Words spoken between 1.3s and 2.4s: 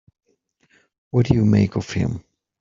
you make of him?